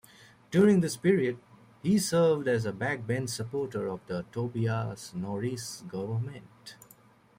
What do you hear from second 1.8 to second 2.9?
he served as a